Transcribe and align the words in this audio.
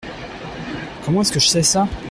Comment 1.05 1.21
est-ce 1.21 1.31
que 1.31 1.39
je 1.39 1.45
sais 1.47 1.61
ça? 1.61 1.87